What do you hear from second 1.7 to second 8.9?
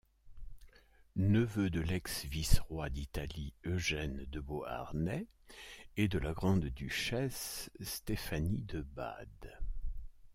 l'ex-vice-roi d'Italie Eugène de Beauharnais et de la grande-duchesse Stéphanie de